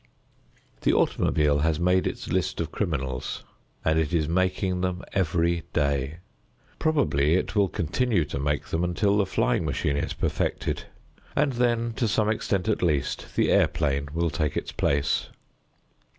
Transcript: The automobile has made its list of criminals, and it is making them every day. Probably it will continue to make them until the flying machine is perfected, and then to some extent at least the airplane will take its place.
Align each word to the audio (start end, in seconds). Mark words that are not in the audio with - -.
The 0.81 0.93
automobile 0.93 1.59
has 1.59 1.79
made 1.79 2.07
its 2.07 2.27
list 2.27 2.59
of 2.59 2.71
criminals, 2.71 3.43
and 3.85 3.99
it 3.99 4.13
is 4.15 4.27
making 4.27 4.81
them 4.81 5.03
every 5.13 5.61
day. 5.73 6.17
Probably 6.79 7.35
it 7.35 7.55
will 7.55 7.69
continue 7.69 8.25
to 8.25 8.39
make 8.39 8.65
them 8.65 8.83
until 8.83 9.17
the 9.19 9.27
flying 9.27 9.63
machine 9.63 9.97
is 9.97 10.13
perfected, 10.13 10.85
and 11.35 11.53
then 11.53 11.93
to 11.97 12.07
some 12.07 12.31
extent 12.31 12.67
at 12.67 12.81
least 12.81 13.35
the 13.35 13.51
airplane 13.51 14.07
will 14.11 14.31
take 14.31 14.57
its 14.57 14.71
place. 14.71 15.27